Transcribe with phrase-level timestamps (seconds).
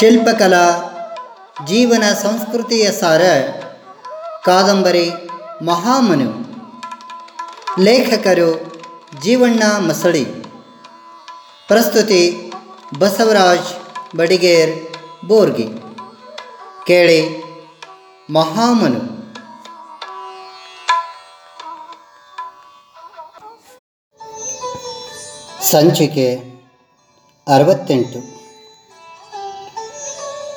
[0.00, 0.66] ಶಿಲ್ಪಕಲಾ,
[1.66, 3.22] ಜೀವನ ಸಂಸ್ಕೃತಿಯ ಸಾರ,
[4.44, 5.10] ಕಾದಂಬರಿ,
[5.62, 6.30] ಮಹಾಮನು,
[7.82, 8.72] ಲೇಖಕರು,
[9.20, 10.24] ಜೀವಣ್ಣ ಮಸಳಿ,
[11.68, 12.52] ಪ್ರಸ್ತುತಿ
[12.98, 13.76] ಬಸವರಾಜ್
[14.16, 15.68] ಬಡಿಗೇರ್, ಬೋರ್ಗಿ,
[16.86, 17.44] ಕೇಳಿ
[18.30, 19.00] ಮಹಾಮನು.
[25.64, 26.34] ಸಂಚಿಕೆ
[27.54, 28.39] ಅರವತ್ತೆಂಟು.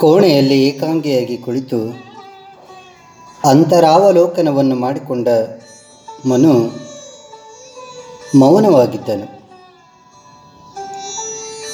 [0.04, 1.78] ಕೋಣೆಯಲ್ಲಿ ಏಕಾಂಗಿಯಾಗಿ ಕುಳಿತು
[3.50, 5.28] ಅಂತರಾವಲೋಕನವನ್ನು ಮಾಡಿಕೊಂಡ
[6.30, 6.54] ಮನು
[8.40, 9.28] ಮೌನವಾಗಿದ್ದನು.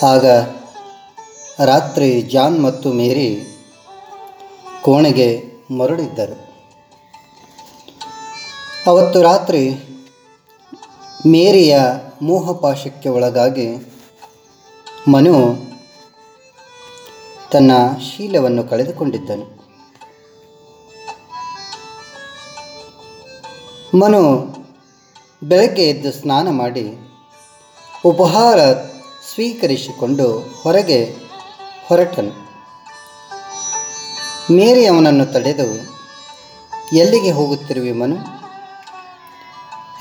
[0.05, 0.25] ಆಗ
[1.63, 3.29] ರಾತ್ರಿ ಜಾನ್ ಮತ್ತು ಮೇರಿ
[4.81, 5.29] ಕೋಣೆಗೆ
[5.77, 6.37] ಮರಳಿದ್ದರು.
[8.87, 9.63] ಅವತ್ತು ರಾತ್ರಿ
[11.27, 11.79] ಮೇರಿಯ
[12.21, 13.67] ಮೋಹಪಾಶಕ್ಕೆ ಒಳಗಾಗಿ
[15.07, 15.35] ಮನು
[17.51, 19.59] ತನ್ನ ಶೀಲವನ್ನು ಕಳೆದುಕೊಂಡಿದ್ದನು.
[23.99, 24.21] ಮನು
[25.43, 26.97] ಬೆಳಗ್ಗೆ ಎದ್ದು ಸ್ನಾನ ಮಾಡಿ
[28.05, 28.59] ಉಪಹಾರ
[29.33, 31.15] ಸ್ವೀಕರಿಸಿಕೊಂಡು ಹೊರಗೆ
[31.87, 32.49] ಹೊರಟನು.
[34.51, 35.67] ಮೇರಿ ಅವನನ್ನು ತಡೆದು,
[36.95, 38.15] ಎಲ್ಲಿಗೆ ಹೋಗುತ್ತಿರುವೆ ಮನು?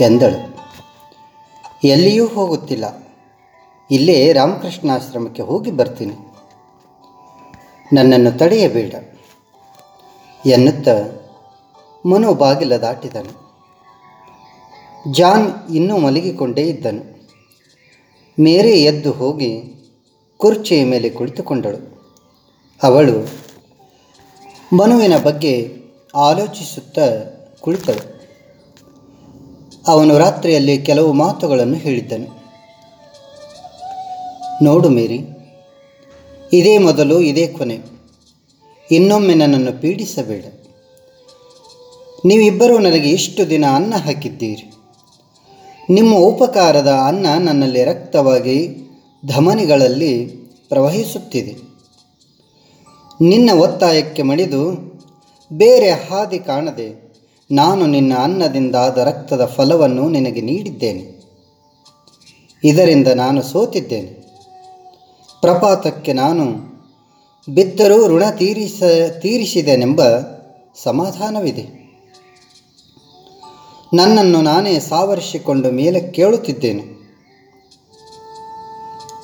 [0.00, 0.58] ಎಂದಳು.
[1.84, 2.84] ಎಲ್ಲಿಯೂ ಹೋಗುತ್ತಿಲ್ಲ.
[3.90, 6.27] ಇಲ್ಲೇ ರಾಮಕೃಷ್ಣಾಶ್ರಮಕ್ಕೆ ಹೋಗಿ ಬರ್ತೀನಿ.
[7.92, 8.94] ನನ್ನನ್ನು ತಡೆಯಬೇಡ
[10.46, 10.88] ಎನ್ನುತ್ತ
[12.06, 13.48] ಮನು ಬಾಗಿಲ ದಾಟಿದನು.
[15.12, 17.28] ಜಾನ್ ಇನ್ನೂ ಮಲಗಿಕೊಂಡೇ ಇದ್ದನು.
[18.40, 19.74] ಮೇರೆ ಎದ್ದು ಹೋಗಿ
[20.36, 22.04] ಕುರ್ಚಿಯ ಮೇಲೆ ಕುಳಿತುಕೊಂಡಳು.
[22.82, 23.28] ಅವಳು
[24.76, 25.82] ಮನುವಿನ ಬಗ್ಗೆ
[26.14, 27.02] ಆಲೋಚಿಸುತ್ತಾ
[27.60, 28.18] ಕುಳಿತಳು.
[29.88, 32.38] ಅವನು ರಾತ್ರಿಯಲ್ಲಿ ಕೆಲವು ಮಾತುಗಳನ್ನು ಹೇಳಿದ್ದನು.
[34.64, 35.37] ನೋಡು ಮೇರಿ
[36.52, 37.78] ಇದೇ ಮೊದಲು, ಇದೇ ಕೊನೆ.
[38.90, 40.44] ಇನ್ನೊಮ್ಮೆ ನನ್ನನ್ನು ಪೀಡಿಸಬೇಡ.
[42.24, 44.72] ನೀವಿಬ್ಬರೂ ನನಗೆ ಇಷ್ಟು ದಿನ ಅನ್ನ ಹಾಕಿದ್ದೀರಿ.
[45.90, 48.76] ನಿಮ್ಮ ಉಪಕಾರದ ಅನ್ನ ನನ್ನಲ್ಲಿ ರಕ್ತವಾಗಿ
[49.26, 50.26] ಧಮನಿಗಳಲ್ಲಿ
[50.68, 51.56] ಪ್ರವಹಿಸುತ್ತಿದೆ.
[53.20, 54.88] ನಿನ್ನ ಒತ್ತಾಯಕ್ಕೆ ಮಣಿದು
[55.52, 57.14] ಬೇರೆ ಹಾದಿ ಕಾಣದೆ
[57.50, 61.22] ನಾನು ನಿನ್ನ ಅನ್ನದಿಂದಾದ ರಕ್ತದ ಫಲವನ್ನು ನಿನಗೆ ನೀಡಿದ್ದೇನೆ.
[62.64, 64.17] ಇದರಿಂದ ನಾನು ಸೋತಿದ್ದೇನೆ.
[65.40, 66.68] ಪ್ರಪಾತಕ್ಕೆ ನಾನು
[67.54, 68.82] ಬಿದ್ದರೂ ಋಣ ತೀರಿಸ,
[69.20, 70.02] ತೀರಿಸಿದೆನೆಂಬ
[70.82, 71.78] ಸಮಾಧಾನವಿದೆ.
[73.94, 76.98] ನನ್ನನ್ನು ನಾನೇ ಸಾವರಿಸಿಕೊಂಡು ಮೇಲೆ ಕೇಳುತ್ತಿದ್ದೇನೆ.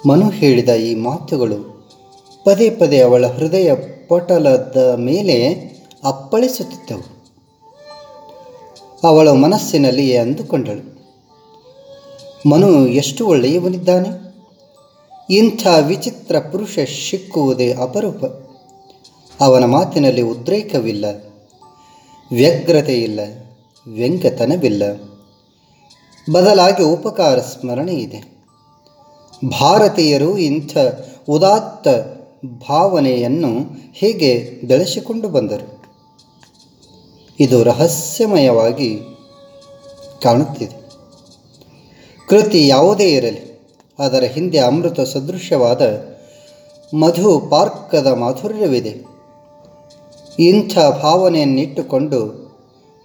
[0.09, 1.91] ಮನು ಹೇಳಿದ ಈ ಮಾತುಗಳು
[2.45, 3.75] ಪದೇ ಪದೇ ಅವಳ ಹೃದಯ
[4.09, 5.55] ಪಟಲದ ಮೇಲೆ
[6.05, 7.15] ಅಪ್ಪಳಿಸುತ್ತಿದ್ದವು.
[9.09, 10.95] ಅವಳ ಮನಸ್ಸಿನಲ್ಲಿಯೇ ಅಂದುಕೊಂಡಳು.
[12.49, 14.34] ಮನು ಎಷ್ಟು ಒಳ್ಳೆಯವನಿದ್ದಾನೆ?
[15.31, 16.79] ಇಂಥ ವಿಚಿತ್ರ ಪುರುಷ
[17.11, 18.25] ಸಿಕ್ಕುವುದೇ ಅಪರೂಪ.
[19.41, 21.05] ಅವನ ಮಾತಿನಲ್ಲಿ ಉದ್ರೇಕವಿಲ್ಲ
[22.33, 23.21] ವ್ಯಗ್ರತೆ ಇಲ್ಲ
[23.87, 24.83] ವ್ಯಂಗ್ಯತನವಿಲ್ಲ.
[26.33, 28.23] ಬದಲಾಗಿ ಉಪಕಾರ ಸ್ಮರಣೆ ಇದೆ.
[29.61, 30.77] ಭಾರತೀಯರು ಇಂಥ
[31.29, 31.89] ಉದಾತ್ತ
[32.47, 33.51] ಭಾವನೆಯನ್ನು
[33.93, 35.85] ಹೇಗೆ ಬೆಳೆಸಿಕೊಂಡು ಬಂದರು?
[37.41, 38.99] ಇದು ರಹಸ್ಯಮಯವಾಗಿ
[40.23, 40.85] ಕಾಣುತ್ತಿದೆ.
[42.29, 43.54] ಕೃತಿ ಯಾವುದೇ ಇರಲಿ
[43.99, 45.83] ಅದರ ಹಿಂದೆ ಅಮೃತ ಸದೃಶ್ಯವಾದ
[46.95, 48.95] ಮಧು ಪಾರ್ಕದ ಮಾಧುರ್ಯವಿದೆ.
[50.39, 52.21] ಇಂಥ ಭಾವನೆಯನ್ನಿಟ್ಟುಕೊಂಡು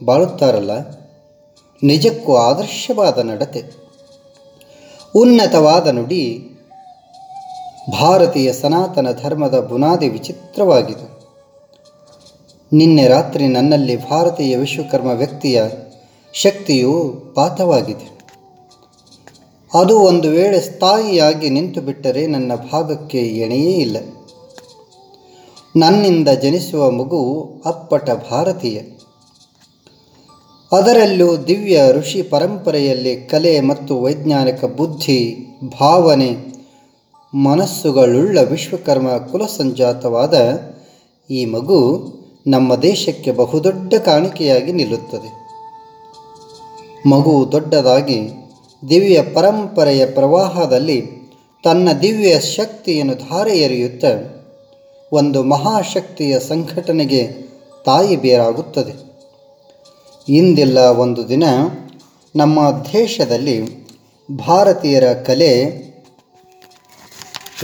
[0.06, 0.72] ಬಾಳುತ್ತಾರಲ್ಲ,
[1.84, 3.64] ನಿಜಕ್ಕೂ ಆದರ್ಶವಾದ ನಡತೆ.
[5.16, 6.50] ಉನ್ನತವಾದ ನುಡಿ
[7.92, 11.20] ಭಾರತೀಯ ಸನಾತನ ಧರ್ಮದ ಬುನಾದಿ ವಿಚಿತ್ರವಾಗಿದೆ.
[12.74, 15.64] ನಿನ್ನೆ ರಾತ್ರಿ ನನ್ನಲ್ಲಿ ಭಾರತೀಯ ವಿಶ್ವಕರ್ಮ ವ್ಯಕ್ತಿಯ
[16.34, 16.94] ಶಕ್ತಿಯು
[17.36, 18.19] ಪಾತವಾಗಿದೆ.
[19.74, 23.98] ಅದು ಒಂದು ವೇಳೆ ಸ್ಥಾಯಿಯಾಗಿ ನಿಂತು ಬಿಟ್ಟರೆ ನನ್ನ ಭಾಗಕ್ಕೆ ಎಣೆಯೇ ಇಲ್ಲ.
[25.76, 28.80] ನನ್ನಿಂದ ಜನಿಸುವ ಮಗು ಅಪ್ಪಟ ಭಾರತೀಯ.
[30.72, 35.36] ಅದರಲ್ಲೂ ದಿವ್ಯ ಋಷಿ ಪರಂಪರೆಯಲ್ಲಿ ಕಲೆ ಮತ್ತು ವೈಜ್ಞಾನಿಕ ಬುದ್ಧಿ,
[35.80, 36.38] ಭಾವನೆ,
[37.34, 40.34] ಮನಸ್ಸುಗಳುಳ್ಳ ವಿಶ್ವಕರ್ಮ ಕುಲಸಂಜಾತವಾದ
[41.30, 42.04] ಈ ಮಗು
[42.48, 45.50] ನಮ್ಮ ದೇಶಕ್ಕೆ ಬಹುದೊಡ್ಡ ಕಾಣಿಕೆಯಾಗಿ ನಿಲ್ಲುತ್ತದೆ.
[47.10, 48.49] ಮಗು ದೊಡ್ಡದಾಗಿ
[48.90, 51.02] ದಿವ್ಯ ಪರಂಪರೆಯ ಪ್ರವಾಹದಲ್ಲಿ
[51.64, 54.06] ತನ್ನ ದಿವ್ಯ ಶಕ್ತಿಯನ್ನು ಧಾರೆ ಎರೆಯುತ್ತ
[55.12, 57.28] ಒಂದು ಮಹಾಶಕ್ತಿಯ ಸಂಘಟನೆಗೆ
[57.86, 58.94] ತಾಯಿ ಬೇರಾಗುತ್ತದೆ.
[60.30, 61.44] ಇಂದಿಲ್ಲ ಒಂದು ದಿನ
[62.36, 62.60] ನಮ್ಮ
[62.94, 63.88] ದೇಶದಲ್ಲಿ
[64.38, 65.68] ಭಾರತೀಯರ ಕಲೆ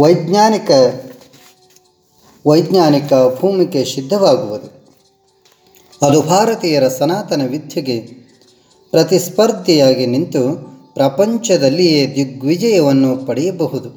[0.01, 0.71] ವೈಜ್ಞಾನಿಕ
[2.47, 4.75] ವೈಜ್ಞಾನಿಕ ಭೂಮಿಕೆ ಸಿದ್ಧವಾಗುವುದು.
[6.05, 7.99] ಅದು ಭಾರತೀಯರ ಸನಾತನ ವಿದ್ಯೆಗೆ
[8.91, 13.89] ಪ್ರತಿಸ್ಪರ್ಧಿಯಾಗಿ ನಿಂತು ಪ್ರಪಂಚದಲ್ಲಿಯೇ ದಿಗ್ವಿಜಯವನ್ನು ಪಡೆಯಬಹುದು.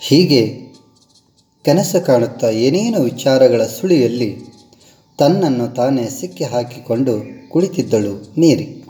[0.00, 0.68] ಹೀಗೆ
[1.64, 4.38] ಕನಸ ಕಾಣುತ್ತಾ ಏನೇನು ವಿಚಾರಗಳ ಸುಳಿಯಲ್ಲಿ
[5.18, 7.12] ತನ್ನನ್ನು ತಾನೇ ಸಿಕ್ಕಿ ಹಾಕಿಕೊಂಡು
[7.48, 8.84] ಕುಳಿತಿದ್ದಳು ನೀರಿ.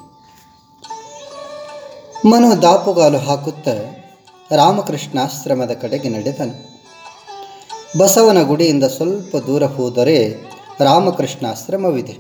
[2.26, 3.72] ಮನು ದಾಪುಗಾಲು ಹಾಕುತ್ತಾ
[4.56, 6.82] ರಾಮಕೃಷ್ಣಾಶ್ರಮದ ಕಡೆಗೆ ನಡೆದನು.
[7.98, 10.34] ಬಸವನ ಗುಡಿಯಿಂದ ಸ್ವಲ್ಪ ದೂರ ಹೋದರೆ
[10.80, 12.18] ರಾಮಕೃಷ್ಣಾಶ್ರಮವಿದೆ.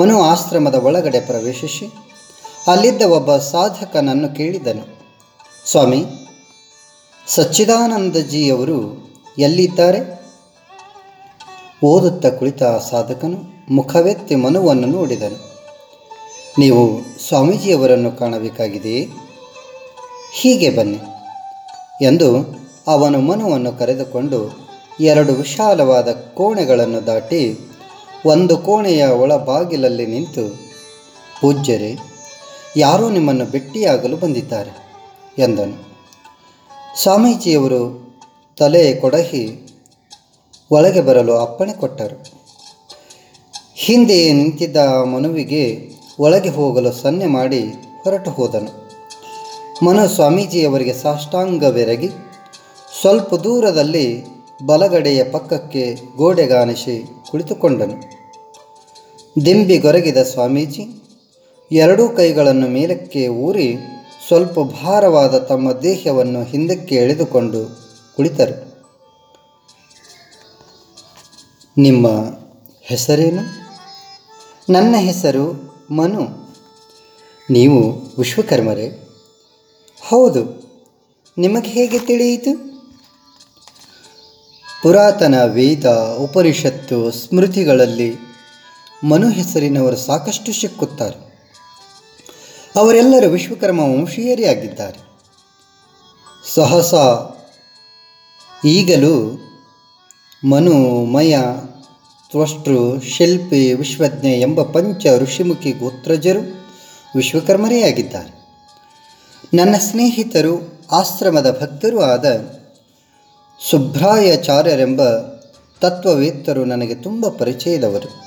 [0.00, 1.92] ಮನು ಆಶ್ರಮದ ಒಳಗಡೆ ಪ್ರವೇಶಿಸಿ
[2.66, 4.98] ಅಲ್ಲಿದ್ದ ಒಬ್ಬ ಸಾಧಕನನ್ನು ಕೇಳಿದನು.
[5.70, 6.04] ಸ್ವಾಮಿ,
[7.26, 8.78] ಸಚ್ಚಿದಾನಂದಜಿಯವರು
[9.38, 10.00] ಎಲ್ಲಿದ್ದಾರೆ?
[11.84, 13.38] ಓದುತ್ತಾ ಕುಳಿತ ಸಾಧಕನು
[13.74, 15.38] ಮುಖವೆತ್ತಿ ಮನುವನ್ನು ನೋಡಿದನು.
[16.58, 19.08] ನೀವು ಸ್ವಾಮೀಜಿಯವರನ್ನು ಕಾಣಬೇಕಾಗಿದೆಯೇ?
[20.32, 20.98] ಹೀಗೆ ಬನ್ನಿ
[22.04, 22.28] ಎಂದು
[22.86, 24.68] ಅವನು ಮನುವನ್ನು ಕರೆದುಕೊಂಡು
[25.00, 27.58] ಎರಡು ವಿಶಾಲವಾದ ಕೋಣೆಗಳನ್ನು ದಾಟಿ
[28.26, 30.44] ಒಂದು ಕೋಣೆಯ ಒಳಬಾಗಿಲಲ್ಲಿ ನಿಂತು,
[31.40, 32.13] ಪೂಜ್ಯರೇ
[32.76, 34.70] ಯಾರೋ ನಿಮ್ಮನ್ನು ಭೇಟಿಯಾಗಲು ಬಂದಿದ್ದಾರೆ
[35.38, 35.94] ಎಂದನು.
[37.02, 38.14] ಸ್ವಾಮೀಜಿಯವರು
[38.58, 39.68] ತಲೆ ಕೊಡಹಿ
[40.70, 42.24] ಒಳಗೆ ಬರಲು ಅಪ್ಪಣೆ ಕೊಟ್ಟರು.
[43.74, 47.60] ಹಿಂದೆ ನಿಂತಿದ್ದ ಮನುವಿಗೆ ಒಳಗೆ ಹೋಗಲು ಸನ್ನೆ ಮಾಡಿ
[48.04, 48.90] ಹೊರಟು ಹೋದನು.
[49.84, 52.08] ಮನು ಸ್ವಾಮೀಜಿಯವರಿಗೆ ಸಾಷ್ಟಾಂಗವೆರಗಿ
[53.00, 54.24] ಸ್ವಲ್ಪ ದೂರದಲ್ಲಿ
[54.66, 58.24] ಬಲಗಡೆಯ ಪಕ್ಕಕ್ಕೆ ಗೋಡೆಗಾನಿಸಿ ಕುಳಿತುಕೊಂಡನು.
[59.44, 61.03] ದಿಂಬಿಗೊರಗಿದ ಸ್ವಾಮೀಜಿ
[61.72, 63.76] ಎರಡೂ ಕೈಗಳನ್ನು ಮೇಲಕ್ಕೆ ಊರಿ
[64.26, 67.80] ಸ್ವಲ್ಪ ಭಾರವಾದ ತಮ್ಮ ದೇಹವನ್ನು ಹಿಂದಕ್ಕೆ ಎಳೆದುಕೊಂಡು
[68.16, 68.74] ಕುಳಿತರು.
[71.78, 72.08] ನಿಮ್ಮ
[72.82, 73.42] ಹೆಸರೇನು?
[74.72, 76.52] ನನ್ನ ಹೆಸರು ಮನು.
[77.50, 79.08] ನೀವು ವಿಶ್ವಕರ್ಮರೇ?
[80.08, 80.64] ಹೌದು.
[81.38, 82.74] ನಿಮಗೆ ಹೇಗೆ ತಿಳಿಯಿತು?
[84.82, 85.86] ಪುರಾತನ ವೇದ,
[86.20, 88.14] ಉಪನಿಷತ್ತು, ಸ್ಮೃತಿಗಳಲ್ಲಿ
[89.04, 91.23] ಮನು ಹೆಸರಿನವರು ಸಾಕಷ್ಟು ಸಿಕ್ಕುತ್ತಾರೆ.
[92.76, 94.98] ಅವರೆಲ್ಲರೂ ವಿಶ್ವಕರ್ಮ ವಂಶೀಯರೇ ಆಗಿದ್ದಾರೆ.
[96.54, 96.94] ಸಹಸ
[98.66, 99.40] ಈಗಲೂ
[100.44, 101.38] ಮನು ಮಯ
[102.30, 106.40] ತ್ವಷ್ಟೃ ಶಿಲ್ಪಿ ವಿಶ್ವಜ್ಞೆ ಎಂಬ ಪಂಚ ಋಷಿಮುಖಿ ಗೋತ್ರಜರು
[107.16, 108.44] ವಿಶ್ವಕರ್ಮರೇ ಆಗಿದ್ದಾರೆ.
[109.54, 112.54] ನನ್ನ ಸ್ನೇಹಿತರು, ಆಶ್ರಮದ ಭಕ್ತರೂ ಆದ
[113.70, 115.02] ಸುಭ್ರಾಯಾಚಾರ್ಯರೆಂಬ
[115.80, 118.24] ತತ್ವವೇತ್ತರು ನನಗೆ ತುಂಬ ಪರಿಚಯದವರು.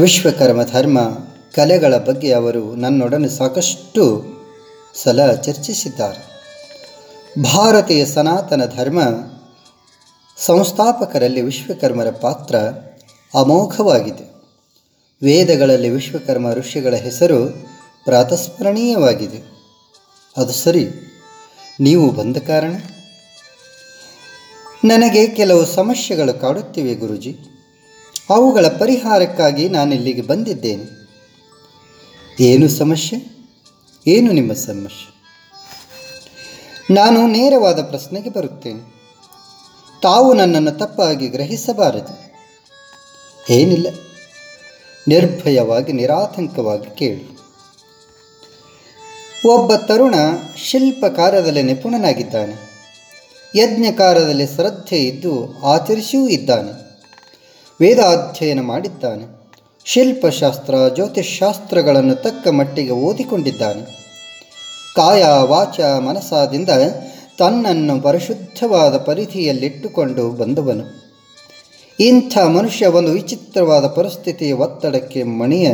[0.00, 0.98] ವಿಶ್ವಕರ್ಮ ಧರ್ಮ
[1.54, 4.24] ಕಲೆಗಳ ಬಗ್ಗೆ ಅವರು ನನ್ನೊಡನೆ ಸಾಕಷ್ಟು
[4.94, 6.34] ಸಲ ಚರ್ಚಿಸಿದ್ದಾರೆ.
[7.42, 9.00] ಭಾರತೀಯ ಸನಾತನ ಧರ್ಮ
[10.38, 12.56] ಸಂಸ್ಥಾಪಕರಲ್ಲಿ ವಿಶ್ವಕರ್ಮರ ಪಾತ್ರ
[13.34, 14.34] ಅಮೋಘವಾಗಿದೆ.
[15.22, 17.46] ವೇದಗಳಲ್ಲಿ ವಿಶ್ವಕರ್ಮ ಋಷಿಗಳ ಹೆಸರು
[18.04, 19.42] ಪ್ರಾತಸ್ಮರಣೀಯವಾಗಿದೆ.
[20.36, 20.88] ಅದು ಸರಿ,
[21.80, 22.72] ನೀವು ಬಂದ ಕಾರಣ?
[24.84, 27.36] ನನಗೆ ಕೆಲವು ಸಮಸ್ಯೆಗಳು ಕಾಡುತ್ತಿವೆ ಗುರುಜಿ.
[28.30, 31.03] ಅವುಗಳ ಪರಿಹಾರಕ್ಕಾಗಿ ನಾನಿಲ್ಲಿಗೆ ಬಂದಿದ್ದೇನೆ.
[32.40, 33.46] ಏನು ಸಮಸ್ಯೆ?
[34.06, 35.14] ಏನು ನಿಮ್ಮ ಸಮಸ್ಯೆ?
[36.94, 38.94] ನಾನು ನೇರವಾದ ಪ್ರಶ್ನೆಗೆ ಬರುತ್ತೇನೆ.
[40.02, 42.32] ತಾವು ನನ್ನನ್ನು ತಪ್ಪಾಗಿ ಗ್ರಹಿಸಬಾರದು.
[43.50, 43.86] ಏನಿಲ್ಲ.
[45.08, 47.38] ನಿರ್ಭಯವಾಗಿ, ನಿರಾತಂಕವಾಗಿ ಕೇಳಿ.
[49.48, 50.14] ಒಬ್ಬ ತರುಣ
[50.56, 52.74] ಶಿಲ್ಪಕಾರದಲ್ಲಿ ನಿಪುಣನಾಗಿದ್ದಾನೆ.
[53.56, 57.00] ಯಜ್ಞಕಾರದಲ್ಲಿ ಶ್ರದ್ಧೆ ಇದ್ದು ಆಚರಿಸಿಯೂ ಇದ್ದಾನೆ.
[57.80, 59.43] ವೇದಾಧ್ಯಯನ ಮಾಡಿದ್ದಾನೆ.
[59.84, 63.82] ಶಿಲ್ಪಶಾಸ್ತ್ರ, ಜ್ಯೋತಿಷ್ಶಾಸ್ತ್ರಗಳನ್ನು ತಕ್ಕ ಮಟ್ಟಿಗೆ ಓದಿಕೊಂಡಿದ್ದಾನೆ.
[64.96, 66.68] ಕಾಯ ವಾಚ ಮನಸಾದಿಂದ
[67.38, 70.84] ತನ್ನನ್ನು ಪರಿಶುದ್ಧವಾದ ಪರಿಧಿಯಲ್ಲಿಟ್ಟುಕೊಂಡು ಬಂದವನು.
[72.00, 75.70] ಇಂಥ ಮನುಷ್ಯ ಒಂದು ವಿಚಿತ್ರವಾದ ಪರಿಸ್ಥಿತಿಯ ಒತ್ತಡಕ್ಕೆ ಮಣಿಯ,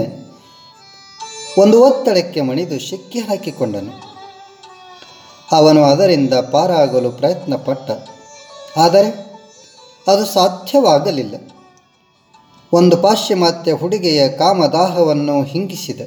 [1.59, 3.93] ಒಂದು ಒತ್ತಡಕ್ಕೆ ಮಣಿದು ಸಿಕ್ಕಿ ಹಾಕಿಕೊಂಡನು.
[5.53, 7.91] ಅವನು ಅದರಿಂದ ಪಾರಾಗಲು ಪ್ರಯತ್ನಪಟ್ಟ.
[8.79, 9.09] ಆದರೆ
[10.09, 11.35] ಅದು ಸಾಧ್ಯವಾಗಲಿಲ್ಲ.
[12.73, 16.07] ಒಂದು ಪಾಶ್ಚಿಮಾತ್ಯ ಹುಡುಗಿಯ ಕಾಮದಾಹವನ್ನು ಹಿಂಗಿಸಿದೆ.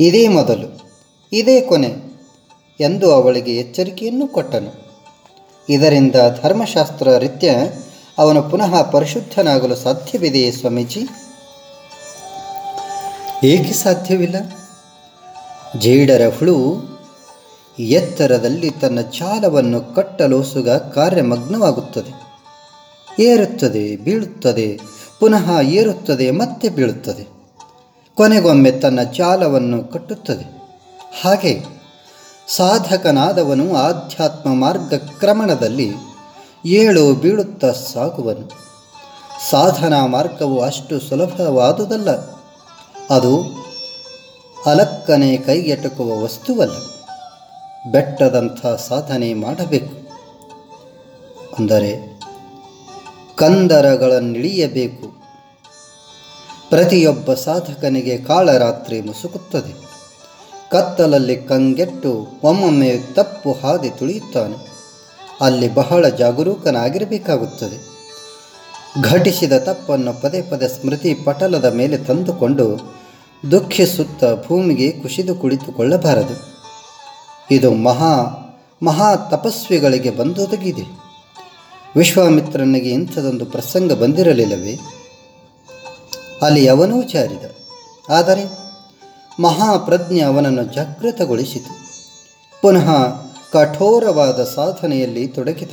[0.00, 0.68] ಇದೇ ಮೊದಲು,
[1.32, 1.92] ಇದೇ ಕೊನೆ
[2.80, 4.72] ಎಂದು ಅವಳಿಗೆ ಎಚ್ಚರಿಕೆಯನ್ನು ಕೊಟ್ಟನು.
[5.68, 7.50] ಇದರಿಂದ ಧರ್ಮಶಾಸ್ತ್ರ ರೀತ್ಯ
[8.18, 11.00] ಅವನು ಪುನಃ ಪರಿಶುದ್ಧನಾಗಲು ಸಾಧ್ಯವಿದೆಯೇ ಸ್ವಾಮೀಜಿ?
[13.44, 14.36] ಏಕೆ ಸಾಧ್ಯವಿಲ್ಲ?
[15.78, 16.58] ಜೇಡರ ಹುಳು
[17.78, 22.12] ಎತ್ತರದಲ್ಲಿ ತನ್ನ ಜಾಲವನ್ನು ಕಟ್ಟಲೋಸುಗ ಕಾರ್ಯಮಗ್ನವಾಗುತ್ತದೆ.
[23.22, 27.34] ಏರುತ್ತದೆ, ಬೀಳುತ್ತದೆ ಪುನಃ ಏರುತ್ತದೆ, ಮತ್ತೆ ಬೀಳುತ್ತದೆ.
[28.14, 30.64] ಕೊನೆಗೊಮ್ಮೆ ತನ್ನ ಜಾಲವನ್ನು ಕಟ್ಟುತ್ತದೆ.
[31.22, 31.64] ಹಾಗೆ
[32.56, 35.92] ಸಾಧಕನಾದವನು ಆಧ್ಯಾತ್ಮ ಮಾರ್ಗ ಕ್ರಮಣದಲ್ಲಿ
[36.66, 38.50] ಏಳು ಬೀಳುತ್ತ ಸಾಗುವನು.
[39.50, 42.10] ಸಾಧನಾ ಮಾರ್ಗವು ಅಷ್ಟು ಸುಲಭವಾದುದಲ್ಲ.
[43.10, 43.64] ಅದು
[44.66, 46.76] ಅಲಕ್ಕನೆ ಕೈಗೆಟಕುವ ವಸ್ತುವಲ್ಲ.
[47.92, 50.08] ಬೆಟ್ಟದಂಥ ಸಾಧನೆ ಮಾಡಬೇಕು.
[51.58, 52.13] ಅಂದರೆ
[53.36, 55.14] ಕಂದರಗಳನ್ನಿಳಿಯಬೇಕು.
[56.70, 59.84] ಪ್ರತಿಯೊಬ್ಬ ಸಾಧಕನಿಗೆ ಕಾಳರಾತ್ರಿ ಮುಸುಕುತ್ತದೆ.
[60.70, 64.74] ಕತ್ತಲಲ್ಲಿ ಕಂಗೆಟ್ಟು ಒಮ್ಮೊಮ್ಮೆ ತಪ್ಪು ಹಾದಿ ತುಳಿಯುತ್ತಾನೆ.
[65.40, 67.94] ಅಲ್ಲಿ ಬಹಳ ಜಾಗರೂಕನಾಗಿರಬೇಕಾಗುತ್ತದೆ.
[69.02, 72.96] ಘಟಿಸಿದ ತಪ್ಪನ್ನು ಪದೇ ಪದೇ ಸ್ಮೃತಿ ಪಟಲದ ಮೇಲೆ ತಂದುಕೊಂಡು
[73.50, 76.54] ದುಃಖಿಸುತ್ತ ಭೂಮಿಗೆ ಕುಸಿದು ಕುಳಿತುಕೊಳ್ಳಬಾರದು.
[77.50, 78.40] ಇದು ಮಹಾ
[78.82, 81.03] ಮಹಾ ತಪಸ್ವಿಗಳಿಗೆ ಬಂದೊದಗಿದೆ.
[81.96, 84.78] ವಿಶ್ವಾಮಿತ್ರನಿಗೆ ಇಂಥದೊಂದು ಪ್ರಸಂಗ ಬಂದಿರಲಿಲ್ಲವೇ?
[86.42, 87.44] ಅಲ್ಲಿ ಅವನೂ ಚಾರಿದ
[88.10, 88.44] ಆದರೆ
[89.40, 91.70] ಮಹಾಪ್ರಜ್ಞೆ ಅವನನ್ನು ಜಾಗೃತಗೊಳಿಸಿತು.
[92.62, 93.10] ಪುನಃ
[93.52, 95.72] ಕಠೋರವಾದ ಸಾಧನೆಯಲ್ಲಿ ತೊಡಗಿದ.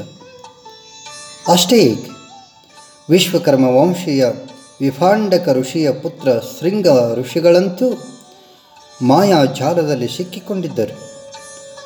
[1.48, 2.10] ಅಷ್ಟೇ ಏಕೆ?
[3.10, 4.26] ವಿಶ್ವಕರ್ಮ ವಂಶೀಯ
[4.82, 8.04] ವಿಭಾಂಡಕ ಋಷಿಯ ಪುತ್ರ ಶೃಂಗ ಋಷಿಗಳಂತೂ
[9.02, 11.12] ಮಾಯಾ ಜಾಲದಲ್ಲಿ ಸಿಕ್ಕಿಕೊಂಡಿದ್ದರು.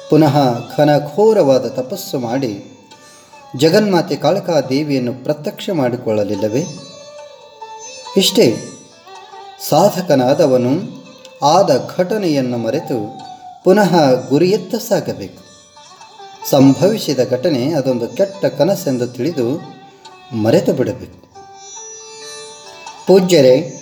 [0.09, 2.74] ಪುನಃ ಘನಘೋರವಾದ ತಪಸ್ಸು ಮಾಡಿ
[3.59, 6.65] ಜಗನ್ಮಾತೆ ಕಾಳಕಾ ದೇವಿಯನ್ನು ಪ್ರತ್ಯಕ್ಷ ಮಾಡಿಕೊಳ್ಳಲಿಲ್ಲವೇ?
[8.17, 8.55] ಇಷ್ಟೇ,
[9.69, 10.71] ಸಾಧಕನಾದವನು
[11.43, 13.19] ಆದ ಘಟನೆಯನ್ನು ಮರೆತು
[13.63, 13.95] ಪುನಃ
[14.29, 15.45] ಗುರಿಯತ್ತ ಸಾಗಬೇಕು.
[16.49, 19.61] ಸಂಭವಿಸಿದ ಘಟನೆ ಅದೊಂದು ಕೆಟ್ಟ ಕನಸೆಂದು ತಿಳಿದು
[20.33, 21.27] ಮರೆತು ಬಿಡಬೇಕು.
[23.07, 23.81] ಪೂಜ್ಯರೇ,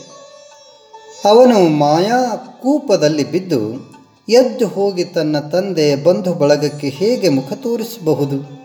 [1.26, 3.94] ಅವನು ಮಾಯಾ ಕೂಪದಲ್ಲಿ ಬಿದ್ದು
[4.30, 8.64] ಎದ್ದು ಹೋಗಿ ತನ್ನ ತಂದೆ ಬಂಧು ಬಳಗಕ್ಕೆ ಹೇಗೆ ಮುಖ ತೋರಿಸಬಹುದು?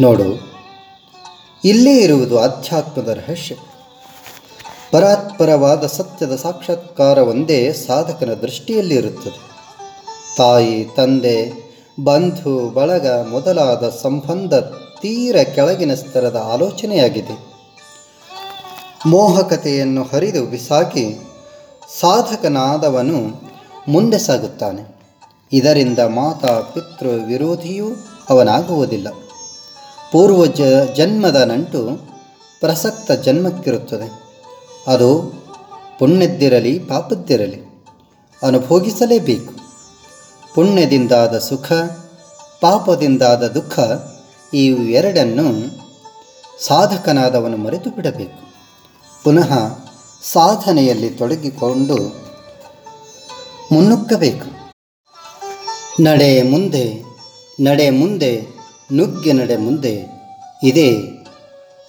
[0.00, 0.52] ನೋಡು,
[1.64, 3.54] ಇಲ್ಲೇ ಇರುವುದು ಆಧ್ಯಾತ್ಮದ ರಹಸ್ಯ.
[4.92, 9.40] ಪರಾತ್ಪರವಾದ ಸತ್ಯದ ಸಾಕ್ಷಾತ್ಕಾರ ಒಂದೇ ಸಾಧಕನ ದೃಷ್ಟಿಯಲ್ಲಿ ಇರುತ್ತದೆ.
[10.36, 11.36] ತಾಯಿ, ತಂದೆ,
[12.04, 14.54] ಬಂಧು, ಬಳಗ ಮೊದಲಾದ ಸಂಬಂಧ
[15.00, 17.36] ತೀರ ಕೆಳಗಿನ ಸ್ತರದ ಆಲೋಚನೆಯಾಗಿದೆ.
[19.06, 21.18] ಮೋಹಕತೆಯನ್ನು ಹರಿದು ಬಿಸಾಕಿ
[22.00, 23.42] ಸಾಧಕನಾದವನು
[23.88, 24.96] ಮುಂದೆ ಸಾಗುತ್ತಾನೆ.
[25.52, 27.86] ಇದರಿಂದ ಮಾತಾ, ಪಿತೃ, ವಿರೋಧಿಯೂ
[28.30, 29.08] ಅವನಾಗುವುದಿಲ್ಲ.
[30.12, 30.62] ಪೂರ್ವ ಜ
[30.96, 32.00] ಜನ್ಮದ ನಂಟು
[32.60, 34.08] ಪ್ರಸಕ್ತ ಜನ್ಮಕ್ಕಿರುತ್ತದೆ.
[34.86, 35.32] ಅದು
[35.98, 37.84] ಪುಣ್ಯದ್ದಿರಲಿ ಪಾಪದ್ದಿರಲಿ
[38.42, 39.54] ಅನುಭೋಗಿಸಲೇಬೇಕು.
[40.54, 41.72] ಪುಣ್ಯದಿಂದಾದ ಸುಖ,
[42.60, 43.78] ಪಾಪದಿಂದಾದ ದುಃಖ
[44.54, 45.46] ಈ ಎರಡನ್ನು
[46.64, 48.38] ಸಾಧಕನಾದವನು ಮರೆತು ಬಿಡಬೇಕು
[49.24, 49.78] ಪುನಃ
[50.32, 51.96] ಸಾಧನೆಯಲ್ಲಿ ತೊಡಗಿಕೊಂಡು
[53.72, 54.72] ಮುನ್ನುಗ್ಗಬೇಕು.
[56.02, 57.04] ನಡೆ ಮುಂದೆ
[57.60, 58.61] ನಡೆ ಮುಂದೆ
[58.92, 60.04] ನುಗ್ಗೆ ನಡೆ ಮುಂದೆ
[60.62, 61.02] ಇದೇ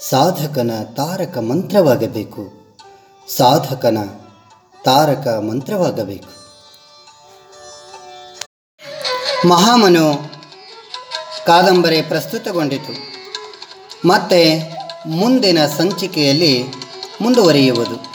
[0.10, 2.52] ಸಾಧಕನ ತಾರಕ ಮಂತ್ರವಾಗಬೇಕು.
[3.38, 3.98] ಸಾಧಕನ
[4.86, 6.44] ತಾರಕ ಮಂತ್ರವಾಗಬೇಕು.
[9.48, 10.16] ಮಹಾಮನು
[11.46, 12.98] ಕಾದಂಬರಿ ಪ್ರಸ್ತುತಗೊಂಡಿತು.
[14.08, 14.74] ಮತ್ತೆ
[15.06, 16.64] ಮುಂದಿನ ಸಂಚಿಕೆಯಲ್ಲಿ
[17.22, 18.12] ಮುಂದುವರಿಯುವುದು.